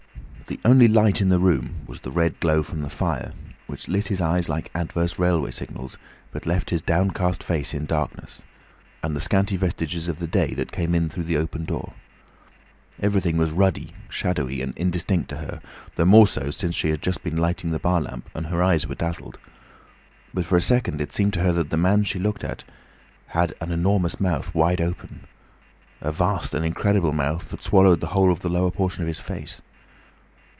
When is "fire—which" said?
2.89-3.87